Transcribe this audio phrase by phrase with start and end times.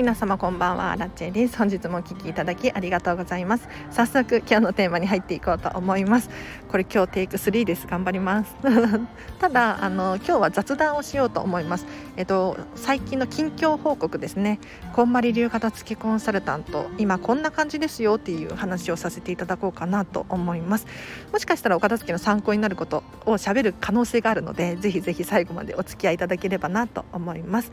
[0.00, 0.96] 皆様こんばんは。
[0.96, 3.68] ラッチェです本日もお聞きいただきありがとうございます。
[3.90, 6.30] 早速今日のテーマに入っていこうと思います。
[6.70, 7.86] これ今日テイク3です。
[7.86, 8.56] 頑張ります。
[9.38, 11.84] ただあの今日は雑談をしようと思います。
[12.16, 14.58] えっと最近の近況報告ですね。
[14.94, 16.88] こんまり流片付けコンサルタント。
[16.96, 20.86] 今こんな感じですよっていう話をさせていただこうかなと思います。
[21.30, 27.70] もしかしたらお片付けの参考になることを喋る可能性があるのでぜひぜひ最後までお付き合いいただければなと思います。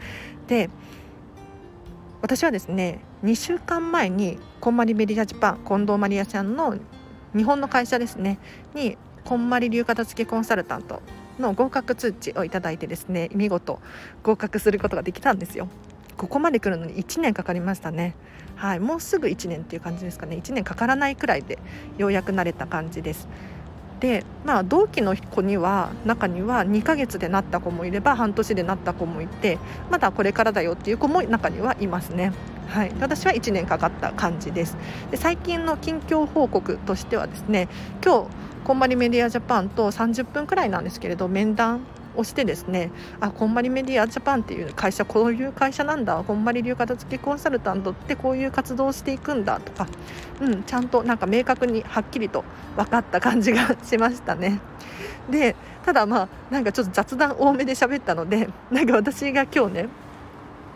[0.49, 0.69] で
[2.21, 6.75] 私はですね2週間前にこんまりメディアジャパン近藤マリアさんの
[7.35, 8.39] 日本の会社ですね
[8.73, 11.01] にこんまり流片付けコンサルタント
[11.37, 13.79] の合格通知をいただいてですね見事
[14.23, 15.67] 合格することができたんですよ。
[16.17, 18.15] ここまで来るのに1年かかりましたね。
[18.55, 20.35] はいもうすぐ1年っていう感じですかね。
[20.37, 21.59] 1年かからないくらいで
[21.99, 23.27] ようやく慣れた感じです。
[23.99, 29.57] でまあ同期の子には中には2ヶ月でなった子もいれば半年でなった子もいて
[29.89, 32.31] まだこれからだよっていう子も中にはいますね。
[32.67, 34.75] はい、私は1年かかった感じです
[35.09, 37.69] で最近の近況報告としてはですね
[38.03, 38.27] 今日
[38.65, 41.79] こんまりメディアジャパンと30分くらいなんですけれど面談
[42.17, 49.87] をしてですねあこんまりメディアジャパンっていう会社こういう会社なんだこんまり流片付けコンサルタントってこういう活動をしていくんだとか、
[50.41, 52.43] うん、ちゃんとなんか明確にはっきりと
[52.75, 54.59] 分かった感じがしましたね。
[55.29, 59.89] でただまあなんかちょっと雑談多めで喋ったのでなんか私が今日ね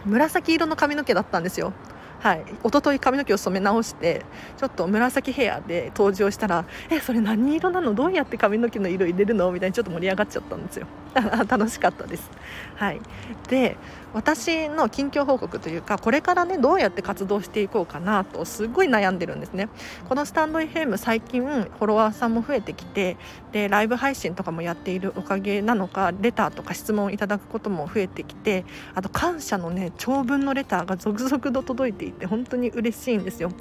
[0.05, 1.73] 紫色の髪の毛だったんですよ
[2.21, 4.23] はい、一昨日髪の毛を染め直して
[4.57, 7.95] ちょっと紫ヘアで登場したら「えそれ何色なの？
[7.95, 10.85] どうやって髪の毛の色入れるの?」みたいにちょっと盛り上がっちゃったんですよ。
[11.49, 12.31] 楽しかったです、
[12.77, 13.01] はい、
[13.49, 13.75] で
[14.13, 19.67] 私の近況報告というかこれからねどうやって活動していこうかなとすごい悩んでるんですね。
[20.07, 23.17] このスタンド FM 最近フォロワーさんも増えてきて
[23.51, 28.63] でライブ配信とかもやっているおかげなのかレターとか質問いただくことも増えてきて
[28.95, 33.51] あと感謝のね長文のレターが続々と届いていて本当に嬉しいんですよ。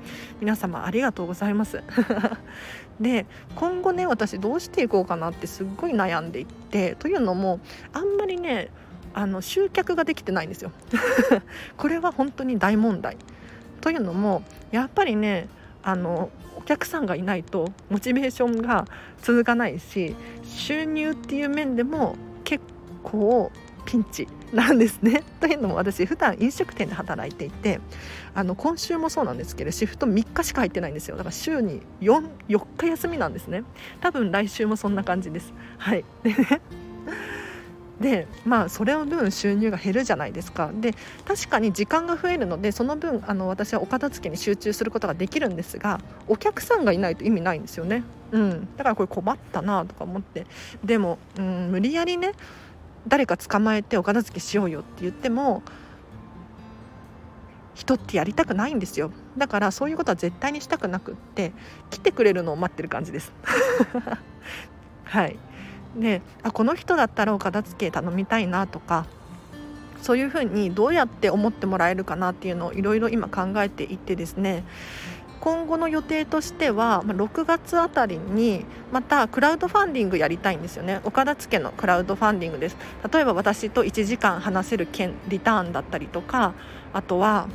[0.41, 1.83] 皆様ありがとうございます。
[3.01, 7.61] で今後ね私どうしていこうかなってすっごい悩んでいってというのも
[7.93, 8.69] あんまりね
[9.15, 10.73] あの集客ができてないんですよ。
[11.77, 13.17] これは本当に大問題。
[13.81, 15.49] というのもやっぱりね
[15.83, 18.87] あのお客さんがいないとモチベーションが
[19.23, 22.63] 続かないし収入っていう面でも結
[23.03, 23.51] 構
[23.91, 25.25] ピンチなんですね。
[25.41, 27.81] というのも私普段飲食店で働いていて
[28.35, 31.17] あの今週もそうなんですけどシフト3日しか入ってないんですよ。
[31.17, 33.65] だから週に 4, 4日休みなんですね。
[34.01, 35.53] 多分来週もそんな感じです。
[35.79, 36.05] はい。
[36.23, 36.61] でね。
[38.01, 40.71] でまあそれの分収入が減るじゃないですか。
[40.73, 40.95] で
[41.27, 50.47] 確かに時間が増えるのでその分あの私はお片付けに集中することができるんですがお客さんがいないと意味ないんですよね、うん、だからこれ困ったなとか思って。
[50.83, 52.33] でも、うん、無理やりね
[53.09, 55.63] 誰か捕まえてお片付けしようよって言っても
[57.75, 59.11] 人ってやりたくないんですよ。
[59.39, 61.53] だからそういうことは絶対にしたくなくって
[61.89, 63.33] 来てくれるのを待ってる感じです。
[65.05, 65.39] はい。
[65.97, 69.07] であこの人だったらお片付け頼みたいなとか
[70.03, 74.65] そういうふうにどうやって思ってもらえるかなっていうのをいろいろ今考えていってですね
[75.41, 81.01] 今後の予定としては6月あたりにまたクラウドファンディングやりたいんですよね。
[81.05, 82.77] お片付のクラウドファンディングです。
[83.11, 86.53] 例えば私と1時間話せる件リターンだったりとか
[86.93, 87.49] あとは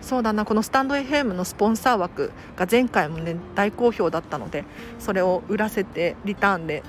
[0.00, 4.64] そうだなこのスタンド FM のスポンサー枠が前回もね大好評だったので
[4.98, 6.82] それを売らせてリターンで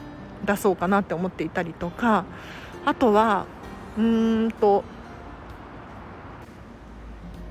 [0.46, 2.25] 出そうかなって思っていたりとか
[2.86, 3.47] あとは
[3.97, 4.84] うーんと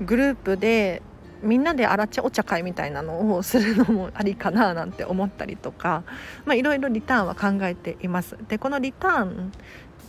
[0.01, 1.01] グループで
[1.41, 6.03] みんなであらちお茶会みたいなのをするのもありかななんて思ったりとか
[6.47, 8.37] いろいろリターンは考えています。
[8.47, 9.51] でこのリターン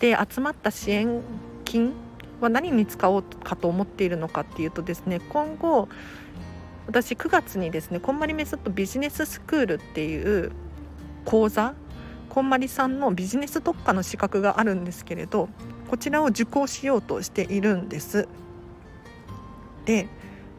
[0.01, 1.21] で集まった支援
[1.65, 1.93] 金
[2.41, 5.89] は何に使おうかと思っているのかっていうとですね今後
[6.87, 10.53] 私9月にですねこんまりメソッドビジネススクールっていう
[11.25, 11.75] 講座
[12.29, 15.49] こんまりさんのビジネス特化の資格があるんですけれど
[15.91, 18.29] こちらを受講しようとしているんです。
[19.85, 20.07] で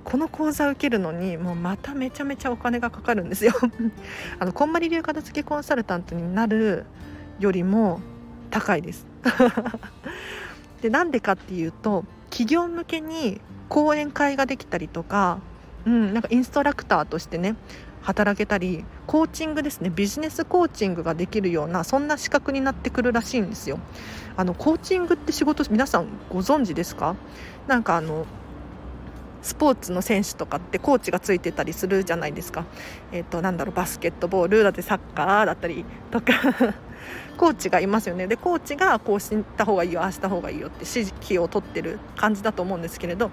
[0.09, 3.53] この講座を受けるのにもうまためちゃめちゃお金がかかるんですよ。
[4.39, 6.85] あのこんまり流片付けコンサルタントになる
[7.39, 8.01] よりも
[8.49, 9.05] 高いです。
[10.81, 15.39] でなんでかっていうと企業向けに講演会ができたりとか、
[15.85, 17.55] うん、なんかインストラクターとしてね
[18.01, 19.91] 働けたりコーチングですね。
[19.93, 23.77] ビジネスコーチングができるようなそんな資格になってくるらしいんですよ。
[24.37, 27.15] あのコーチングって仕事皆さんご存知ですか？
[27.67, 28.25] なんかあの
[29.41, 32.65] スポーツの選手とかってコーチがついてたりするじゃないですか、
[33.11, 36.33] えーと、なんだろうバスケットボールだってサッカーだったりとか
[37.37, 38.27] コーチがいますよね。
[38.27, 43.31] でコーチがこうした方がいいよああした方がいいよって指示を取ってる感じだと思うんですけれど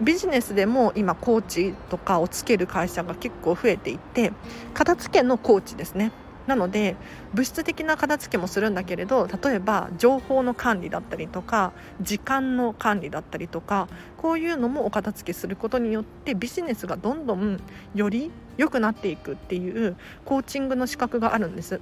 [0.00, 4.32] ビジネスでも今コーチとかをつける会社が結構増えていて
[4.72, 6.12] 片付けのコーチですね。
[6.46, 6.96] なので
[7.32, 17.60] 物質的な片付けもするんだけれど例えば情報の管理だったりとか時間の管理だったりとかこういうのもお片付けすることによってビジネスがどんどん
[17.94, 21.80] より良くなっていくっていうコーチングの資格があるんです。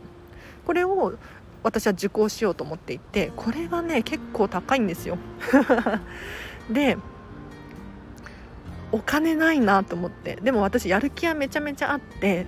[0.66, 1.14] これを
[1.62, 5.18] 私は受講しようと思っていてこれがね結構高いんですよ
[6.70, 6.96] で
[8.92, 12.46] お金ないなと思ってでも私やる気はめちゃめちゃあって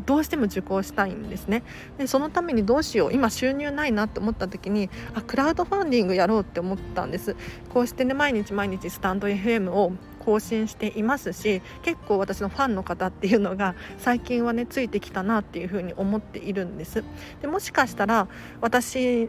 [0.00, 1.62] どうしても受講したいんですね。
[1.98, 3.12] でそのためにどうしよう。
[3.12, 7.36] 今収入ないなと思った時にあクラウドファンディングやろうって思ったんです。
[7.72, 17.02] こうしてね毎日毎日スタンド FM を更新していますし結構私のファンの方っていうのが最近はねついてきたなっていうふうに思っているんです。
[17.40, 18.28] でもしかしたら
[18.60, 19.28] 私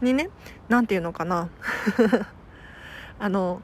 [0.00, 0.30] にね
[0.68, 1.48] 何て言うのかな。
[3.18, 3.62] あの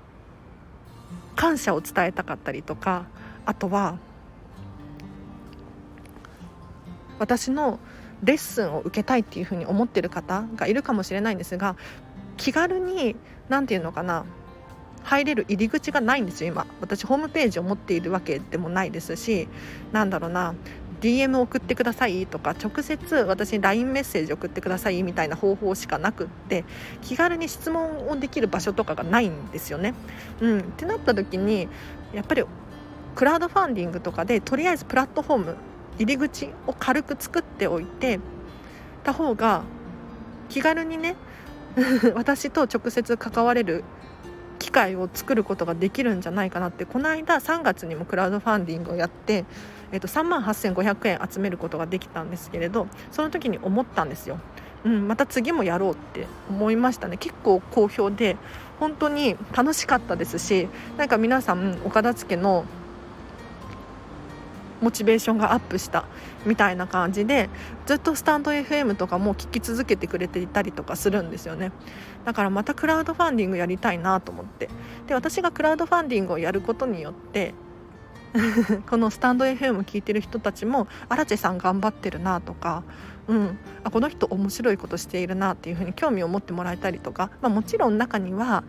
[1.36, 3.04] 感謝を伝えたかったりとか
[3.44, 3.98] あとは
[7.22, 7.78] 私の
[8.24, 11.76] レッスンを受けたいっていうふうに思ってる方がいるかもしれないんですが
[12.36, 13.14] 気軽に
[13.48, 14.24] 何て言うのかな
[15.04, 19.48] 入れる入り口がないんですよ今私ホームページを持っているわけでもないですし
[19.92, 20.56] なんだろうな
[21.00, 26.64] DM 送ってくださいとか直接私に LINE メッセージ送ってくださいみたいな方法しかなくって
[27.02, 29.94] 気軽に質問をできる場所とかがないんですよね。
[30.40, 31.68] うん、ってなった時に
[32.12, 32.44] やっぱり
[33.16, 35.56] クラウドファンディングとかでとりあえずプラットフォーム
[35.98, 38.20] 入り口を軽く作っておいて
[39.04, 39.62] た方が
[40.48, 41.16] 気軽にね
[42.14, 43.84] 私と直接関われる
[44.58, 49.44] 機会を作ることができるんじゃないかなってこの間3月にもクラウドファンディングをやって、
[49.90, 54.38] えー、と3万8500円集めることができたんですけれどその時に思ったんですよ。
[54.84, 58.36] うん、また次もやろうって思いましたね結構好評で
[58.80, 62.64] 本当に楽しかったですしなんか皆さんお片付けの
[64.82, 66.04] モチベーションがアップした
[66.44, 67.48] みたいな感じで
[67.86, 71.72] ずっとスタンド FM とかも聞き続けてくれていたりとかするんですよね。
[72.24, 74.68] だからまたクラウドファンディングやりたいなと思って。
[75.06, 77.54] で私がクラウドファンディングをやることによって
[78.88, 82.82] このスタンド FM 聞いてる人たちも荒地さん頑張ってるなとか、
[83.28, 88.64] うん、あこの人面白いことしているなっていうふうに興味を持ってもらえたりとか、まあ、もちろん中には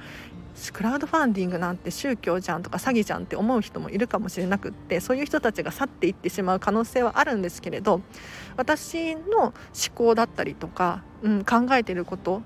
[0.71, 8.01] クラウドファンディングなんて宗教じゃんとか詐欺じゃんって思う人もいるかもしれなくってそういう人たちが去っていってしまう可能性はあるんですけれど
[8.55, 9.53] 私の思
[9.95, 12.41] 考だったりとか、うん、考えてること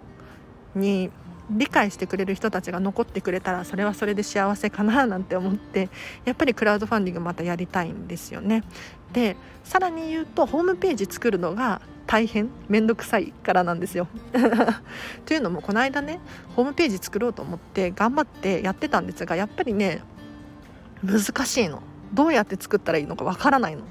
[0.75, 1.11] に
[1.49, 5.89] 理解してくれる人たちが残ってくれたらそれはそれで幸せかななんて思って
[6.25, 8.63] やっぱりクラウドファンディングまたやりたいんですよね。
[9.13, 14.07] でさらに言うとホームページ作るのが大変面倒くさいからなんですよ。
[15.25, 16.19] というのもこの間ね
[16.55, 20.01] ホームページ作ろうと思って頑張ってやってたんですがやっぱりね
[21.03, 21.81] 難しいの。
[22.13, 23.83] どうやって作ったらいいのかわからないの。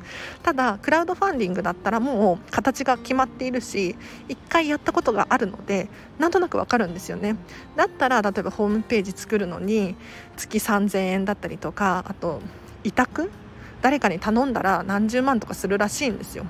[0.42, 3.96] ただクラウドファンディングだったらもう形が決まっているし
[4.28, 7.36] 一回やったことがあるのでなんとなくわかるんですよね。
[7.76, 9.96] だったら例えばホームページ作るのに
[10.36, 12.40] 月3000円だったりとかあと
[12.84, 13.30] 委託？
[13.82, 16.46] 誰かに頼んだら何十万とかするらしいんですよ。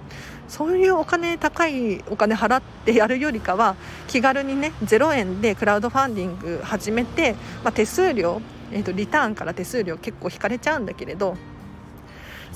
[0.48, 3.74] そういうお金高いお金払ってやるよりかは
[4.06, 7.32] 気軽にね0円でクラウドファンディング始めて、
[7.64, 11.36] まあ、手数料、えーと、リターンから手数料結構引かれちゃうんだけれど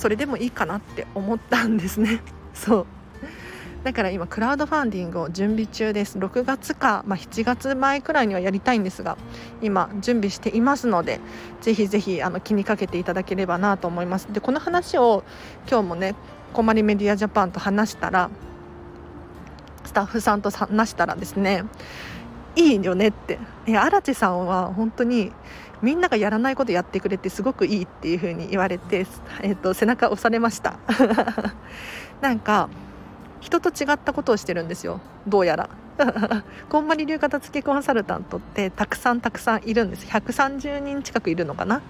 [0.00, 2.22] それでもいいかなって思ったんですね。
[2.54, 2.86] そう。
[3.84, 6.18] だから今クラウドファンディングを準備中です。
[6.18, 9.18] 6月か、まあ、7月前くらいにはやりたいんですが
[9.60, 11.20] 今準備していますので
[11.60, 14.32] ぜひぜひあの気にかけていただければなと思います。
[14.32, 15.22] でこの話を
[15.68, 16.14] 今日もね
[16.54, 18.30] こまりメディアジャパンと話したら
[19.84, 21.64] スタッフさんと話したらですね
[22.56, 23.38] いいよねって。
[23.66, 25.30] いや荒地さんは本当に
[25.82, 29.06] みんながやらないことやってくれてすごくいいっていう風に言われて、
[29.42, 30.78] えーと、背中押されました。
[32.20, 32.68] なんか
[33.40, 35.00] 人と違ったことをしてるんですよ。
[35.26, 35.70] どうやら。
[36.68, 40.06] こんまり流片付けコンサルタントってたくさんたくさんいるんです。
[40.06, 41.82] 130人近くいるのかな？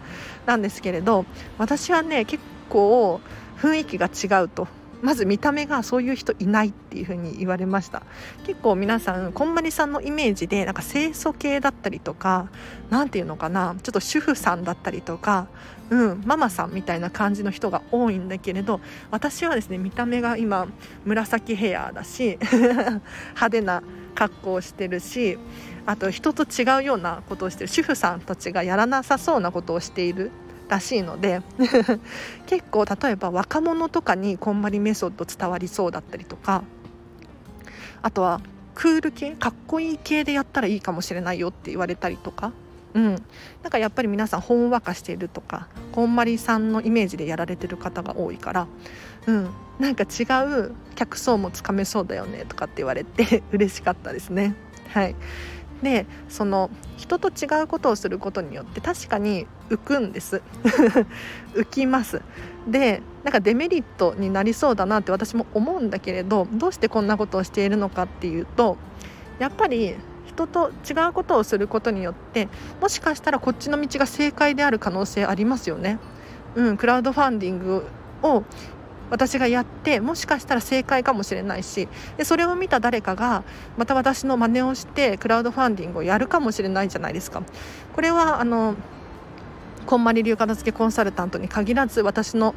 [0.46, 1.24] なんですけれど
[1.58, 3.20] 私はね結構
[3.58, 4.68] 雰囲気が違うと。
[5.02, 8.02] まず見た目がそういう人いないっていう風に言われました。
[8.46, 12.48] 結構皆さんこんまりさんのイメージでなんか清楚系だったりとか
[12.90, 15.48] 何て言うのかなちょっと主婦さんだったりとか
[15.90, 18.80] うんママさんみたいな感じの人が多いんだけれど
[19.10, 20.68] 私はですね見た目が今
[21.04, 23.82] 紫ヘアだし 派手な
[24.14, 25.38] 格好をしてるし
[25.86, 30.30] あと人と違うようなことをしてる主婦さんたちがやらなさそうなことをしている。
[30.70, 31.42] らしいので
[32.46, 36.62] 結構例えば若者とかにこんまりメソッド伝わりそうだったりとか
[38.02, 38.40] あとは
[38.74, 42.52] クール系かっこいい系でやったらいいかもしれないよって言われたりとか、
[42.94, 43.04] うん、
[43.62, 48.66] なんかやっぱり皆さんほんわかしているとかこんまりさんのイメージでやられてる方が多いから、
[49.26, 54.54] うん、なんか違う客層もつかめそうだよねとかって言われて嬉しかったですね。
[54.88, 55.14] はい、
[55.82, 60.42] でその人と違うことをすることによって確かに浮くんです
[61.54, 62.22] 浮きます
[62.66, 68.76] でなんかデメリットになりそうだなって私も思うんだけれどどうしてこんなことをしているのかっていうと
[69.38, 69.94] やっぱり
[70.26, 72.48] 人と違うことをすることによって
[72.80, 75.98] もしかしたらこっちの道が正解である可能性ありますよね。
[76.54, 77.86] うん、クラウドファンディング
[78.22, 78.42] を
[79.10, 83.44] 私がやってもしかしたら正解かもしれないしでそれを見た誰かが
[83.76, 87.42] また私の真似をしてクラウドファンディングをやるかもしれないじゃないですか。
[87.94, 88.74] これはあの
[89.86, 92.54] こんまり流片付けコンサルタントに限らず私の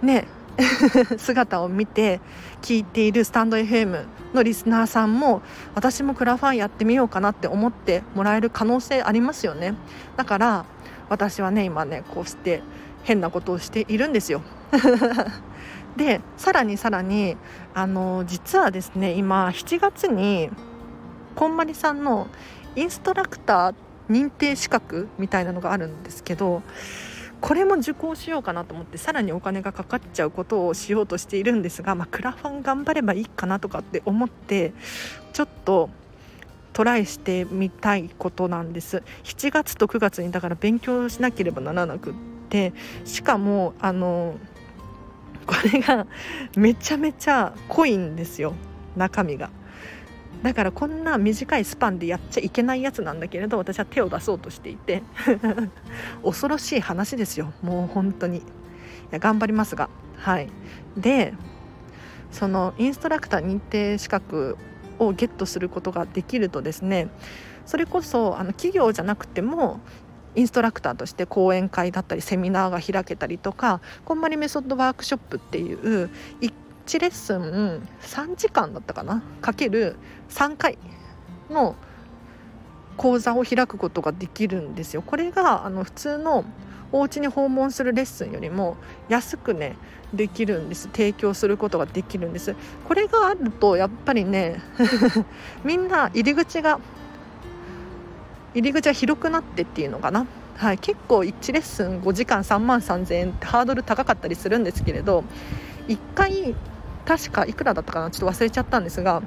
[0.00, 0.26] ね
[1.18, 2.20] 姿を見て
[2.60, 5.42] 聞いているスタンド FM のリスナーさんも
[5.74, 9.74] 私もクラファンやってみようかなって思ってもらえる可能性ありますよね
[10.16, 10.64] だから
[11.08, 12.62] 私はね今ねこうして
[13.02, 14.42] 変なことをしているんですよ
[15.96, 17.36] でさらにさらに
[17.74, 20.50] あの実はですね今7月に
[21.34, 22.28] こんまりさんの
[22.76, 23.74] インストラクター
[24.08, 26.62] 認定資格みたいなのがあるんですけど
[27.40, 34.72] これも受講しようかなと思ってさらにお金がかかっちゃうことをしようとしているんですが、まあ、クラファン頑張ればいいかなとかって思って
[35.32, 35.90] ちょっと
[36.72, 39.02] トライしてみたいことなんです。
[39.24, 42.14] 7月と9月にだから勉強しなければならなくっ
[42.48, 42.72] て
[43.04, 44.36] しかもあの
[45.46, 46.06] これが
[46.56, 48.54] めちゃめちゃ濃いんですよ。
[48.96, 49.50] 中身が。
[50.42, 55.02] だからこんな短いスパンでやっちゃいけないやつなんだけれど私は手を出そうとしていて。
[56.24, 57.52] 恐ろしい話ですよ。
[57.62, 58.38] もう本当に。
[58.38, 58.42] い
[59.10, 59.88] や頑張りますが。
[60.16, 60.48] はい。
[60.96, 61.34] で
[62.30, 64.56] そのインストラクター認定資格
[64.98, 67.08] をゲットすることができるとですね
[67.66, 69.80] それこそあの企業じゃなくても
[70.34, 76.10] インストラクターとして講演会だったりセミナーが開けたりとかこんまりメソッドワークショップっていう
[76.40, 79.22] 1レッスン3時間だったかな？
[79.40, 79.96] かける
[80.30, 80.78] 3回
[81.50, 81.76] の
[82.96, 85.02] 講座を開くことができるんですよ。
[85.02, 86.44] これがあの普通の
[86.90, 88.76] お家に訪問するレッスンよりも
[89.08, 89.76] 安くね
[90.12, 90.88] できるんです。
[90.92, 92.54] 提供することができるんです。
[92.86, 94.60] これがあるとやっぱりね
[95.64, 96.80] みんな入り口が
[98.54, 100.26] 入り口が広くなってっていうのかな？
[100.56, 105.24] はい、結構1レッスン5時間3万3000円ってハードル高かったりするんですけれど
[105.88, 106.54] 1回
[107.04, 108.10] 確かいくらだったかな？
[108.10, 109.22] ちょっと忘れちゃったんですが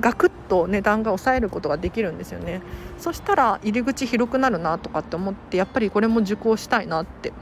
[0.00, 2.60] ガクッと値段が抑えることができるんですよね。
[2.98, 7.32] そしたら入り口広くなるなとかって思ってやっぱりこれも受講したいなって。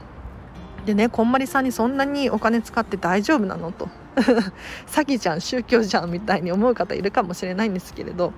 [0.85, 3.89] でねこんまりさんにそんなにお金使って大丈夫なのと。
[4.85, 8.33] 詐欺じゃん宗教じゃんみたいに思う方いるかもしれないんですけれど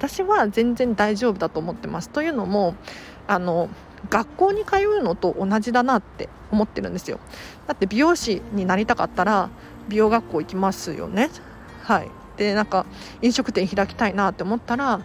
[0.00, 2.08] 私は全然大丈夫だと思ってます。
[2.08, 2.74] というのも
[3.28, 3.68] あの
[4.08, 7.20] 学校に通うのと同じだなって思ってるんですよ。
[7.66, 9.50] だって美容師になりたかったら
[9.88, 11.28] 美容学校行きますよね。
[11.82, 12.10] はい。
[12.38, 12.86] でなんか
[13.20, 15.02] 飲食店開きたいなって思ったら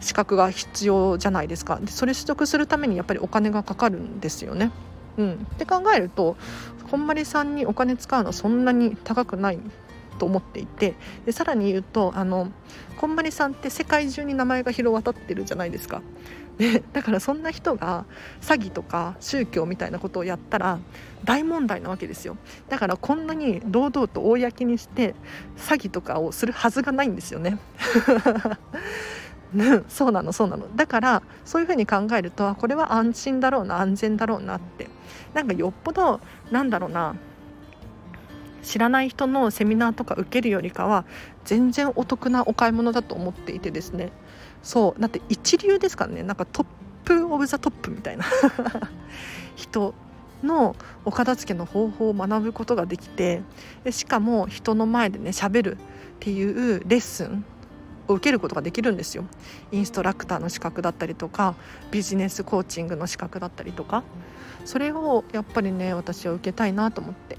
[0.00, 1.78] 資格が必要じゃないですか。
[1.82, 4.70] でそれ取得するためにやっぱりお金がかかるんですよね。
[5.18, 6.38] うん、って考えると
[6.90, 9.58] こんまりさんにお金使うのはそんなに高くない
[10.14, 10.94] と思っていて
[11.26, 12.50] でさらに言うとあの
[12.96, 16.02] こんまりさんって世界中に名前が広渡ってるじゃないですか。
[16.58, 18.04] でだからそんな人が
[18.40, 20.78] 詐欺とか宗教みたいなことをやったら
[21.24, 22.36] 大問題なわけですよ。
[22.68, 25.16] だからこんなに堂々と公にして
[25.56, 27.58] 詐欺とかをするはずがないんですよね。
[29.88, 30.68] そうなのそうなの。
[30.76, 34.88] だからそういうふうに考えるとこれは安心だろうな安全だろうなって。
[35.34, 37.16] なんかよっぽどなんだろうな
[38.64, 41.04] 知らない人のセミナーとか受けるよりかは
[41.44, 44.10] 全然お得なお買い物だと思っていてですね。
[44.62, 46.22] そうだって一流ですからね。
[46.22, 46.66] なんかトッ
[47.04, 48.24] プ of the top みたいな。
[49.54, 49.94] 人
[50.42, 53.42] のお片付けの方法を学ぶことができて
[53.90, 55.78] しかも人の前でね喋るっ
[56.20, 57.44] ていうレッスン
[58.08, 59.24] を受けることができるんですよ。
[59.72, 61.54] インストラクターの資格だったりとか
[61.90, 64.02] ビジネスコーチングの資格だったりとか。
[64.64, 67.38] それをやっぱりね私は受けたいなと思って。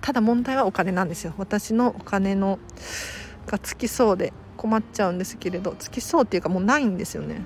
[0.00, 1.34] ただ問題はお金なんですよ。
[1.38, 2.58] 私のお金の
[3.46, 7.44] がつきそうで困っちゃうんですけれどつきそうっていうかもうないんですよね。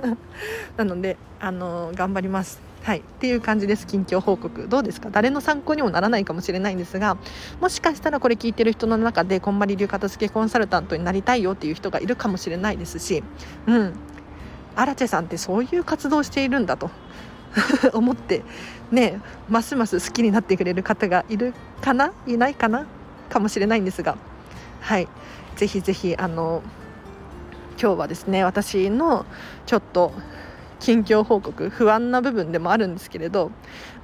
[0.76, 2.60] なのであの頑張ります。
[2.82, 2.98] はい。
[3.00, 4.68] っていう感じです近況報告。
[4.68, 5.10] どうですか？
[5.10, 7.16] 誰の参考にもならないかもしれないんですが
[7.60, 13.22] もしかしたらこれ聞いてる人の中でこんまり流片付けコンサルタントになりたいよっていう人がいるかもしれないですし
[13.66, 13.92] うん。
[14.76, 16.90] アラチェさんってそういう活動しているんだと
[17.92, 18.44] 思って
[18.90, 22.12] ねますます好きになってくれる方がいるかな？
[22.26, 22.86] いないかな？
[23.28, 24.16] かもしれないんですが。
[24.80, 25.08] はい。
[25.56, 26.62] ぜひぜひあの
[27.80, 29.26] 今日はですね私の
[29.66, 30.12] ちょっと
[30.80, 33.50] 近況報告不安な部分でもあるんですけれど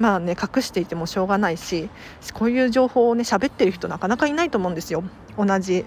[0.00, 1.88] まあね隠していてもしょうがないし
[2.32, 5.04] こういう情報をね喋ってる人なかなかいないと思うんですよ。
[5.38, 5.84] 同じ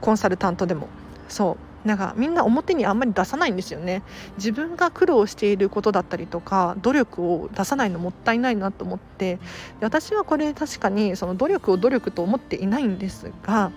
[0.00, 0.88] コンサルタントでも。
[1.28, 1.56] そう。
[1.86, 4.02] なんかみんな表にあんまり出さないんですよね
[4.36, 9.38] 自分が苦労していることだったりとか努力を出さないのもったいないなと思って
[9.80, 13.70] 私はこれ確かにその努力を努力と思っていないんですが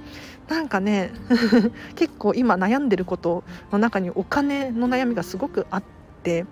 [0.48, 1.12] なんかね
[1.96, 5.84] 結構今悩んでることの中にお金の悩みがすごくあっ
[6.24, 6.46] て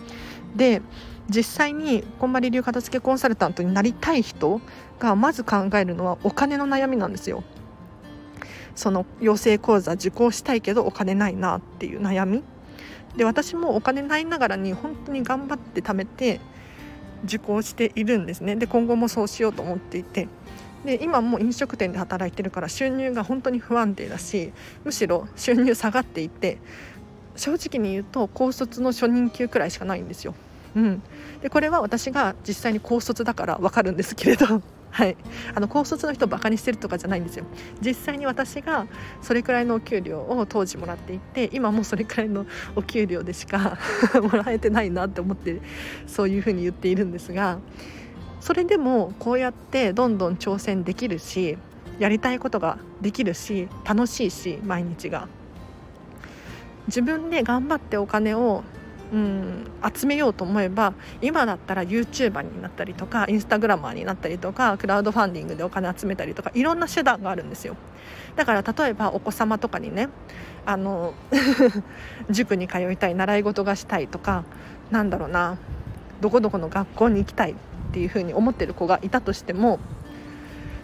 [0.55, 0.83] で
[1.29, 4.61] 実際にこんまり流片付けコンサルタントになりたい人
[4.99, 7.43] がまず考えるのはお金の悩みなんですよ。
[8.77, 12.43] その養成講座受講したいけどお金ないなっていう悩み。
[13.17, 16.39] で私もお金ないながらに本当に頑張って貯めて
[17.25, 18.55] 受講しているんですね。
[18.55, 20.27] で今後もそうしようと思っていて。
[20.85, 24.53] で今も飲食店で働いてるから収入が本当に不安定だし
[24.85, 26.59] むしろ収入下がっていて
[27.35, 30.35] 正直に言うと高卒の初任給くらいしかないんですよ。
[30.75, 31.01] うん、
[31.41, 34.61] でこれは私が実際に高卒だから分かるんですけれど。
[34.97, 35.17] はい、
[35.53, 37.45] あの高卒の人をバカにしてるとかじゃないんですよ。
[37.81, 38.87] 実際に私が
[39.21, 43.77] それくらいのお給料を当時もらっていて今もそれくらいのお給料でしか
[44.19, 45.61] もらえてないなって思って
[46.07, 47.59] そういうふうに言っているんですが
[48.41, 51.59] それでもこうやってどんどん挑戦できるし
[51.99, 55.27] やりたいことができるし楽しいし毎日が。
[56.87, 58.63] 自分で頑張ってお金を
[59.13, 67.77] うん、集めようと思えば今だったら YouTuber になったりとかインスタグラマーになったりとかクラウドファンディングでお金集めたりとかいろんな手段があるんですよ。
[68.35, 70.09] だから例えばお子様とかにね
[70.65, 71.13] あの
[72.29, 74.43] 塾に通いたい習い事がしたいとか
[74.91, 75.57] なんだろうな
[76.21, 77.55] どこどこの学校に行きたいっ
[77.93, 79.79] ていうふうに思ってる子がいたとしても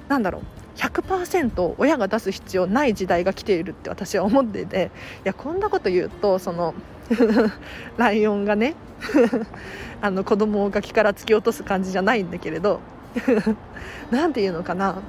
[0.07, 0.41] なんだろう
[0.75, 4.91] 100%親が出す必要ない時代が来ているって私は思っていて
[5.23, 6.73] いやこんなこと言うとその
[7.97, 8.75] ライオンがね
[10.01, 12.79] あの子供を崖から突き落とす感じじゃないんだけれど
[14.09, 15.01] 何て言うのかな。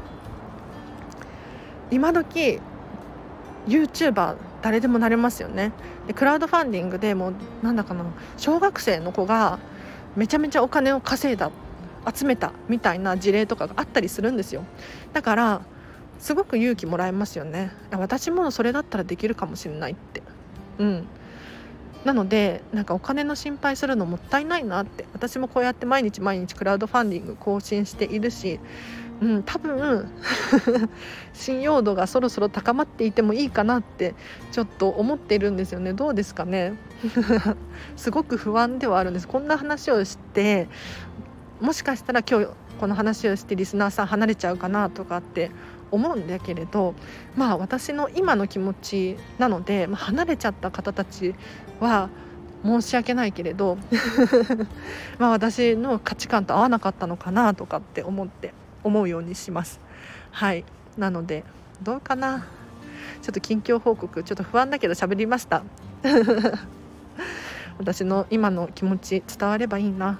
[1.91, 2.61] 今時
[3.69, 5.73] YouTuber 誰でもなれますよね。
[6.07, 8.05] でクラウドファンディングでもなんだかな
[8.37, 9.59] 小学生の子が
[10.17, 11.51] めちゃめちゃお金を稼いだ
[12.12, 14.64] 集めたみたいな事例とかがあったりするんですよ。
[15.12, 15.62] だから
[16.19, 17.73] すごく勇気もらえますよね。
[17.93, 20.23] 私もそれだったらできるかもしれないって。
[20.79, 21.07] うん。
[22.05, 25.07] なのでなんかお金の心配するのもったいないなって。
[25.12, 28.61] 私もこうやって毎日毎日クラウドファンディング更新しているし、
[29.21, 30.11] うん、多分
[31.33, 34.14] 信用度がそろそろ高まっていてもいいかなって
[34.53, 35.93] ちょっと思っているんですよね。
[35.93, 36.75] どうですかね。
[37.97, 39.29] すごく不安ではあるんです。
[39.29, 40.69] こんな話をして
[41.64, 42.48] もしかしたら今日
[42.79, 45.50] この話をしてリスナーさん離れちゃうかなとかって
[45.90, 46.94] 思うんだけれど
[47.37, 51.35] まあ私の今の気持ちなので、ま、離れちゃった方たち
[51.81, 52.11] は
[52.62, 53.79] 申し訳ないけれど
[55.18, 59.81] まあ私の価値観と合わなかったのかなとかって思って思うようにします。
[60.33, 60.66] はい。
[60.98, 61.44] なので
[61.83, 62.46] どうかな。
[63.22, 65.62] ちょっと近況報告ちょっと不安だけど喋りました。
[67.79, 70.18] 私の今の気持ち伝わればいいな。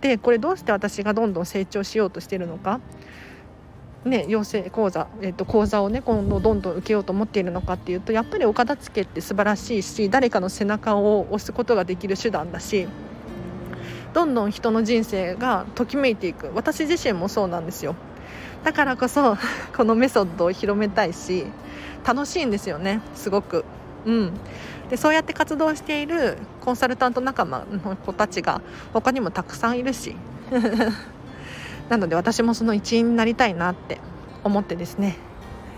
[0.00, 2.80] でこれどうして私がどんどん成長しようとしてるのか？
[4.04, 12.86] ね、養成講座、えー、と講座をね今度どんどん受けようと思っているのかっていうとやっぱりお片付けって素晴らしいし誰かの背中を押すことができる手段だし
[14.16, 16.50] どんどん人の人生がときめいていく。
[16.54, 17.96] 私自身もそうなんですよ。
[18.64, 19.36] だからこそ
[19.76, 21.44] このメソッドを広めたいし
[22.02, 23.64] 楽しいんですよねすごく。
[24.06, 24.32] うん、
[24.90, 30.16] でそうやって活動しているコンサルタント仲間の子たちが他にもたくさんいるし
[31.88, 34.00] なので私もその一員になりたいなって
[34.44, 35.16] 思ってですね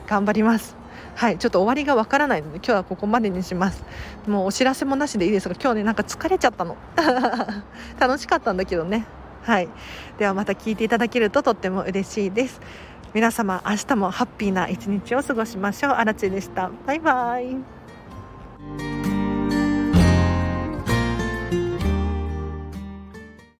[0.07, 0.77] 頑張ります。
[1.15, 3.85] はいちょっと終わりがわからないので今日はここまでにします。
[4.27, 5.49] もうお知らせもなしでいいです。
[5.49, 6.77] が今日ねなんか疲れちゃったの。
[7.99, 9.05] 楽しかったんだけどね。
[9.43, 9.69] はい。
[10.19, 12.61] ではまた聞いていただけるととっても嬉しいです。
[13.15, 15.93] 皆様明日もハッピーな一日を過ごしましょう。
[15.93, 16.71] あらちでした。
[16.87, 17.78] バイバイ。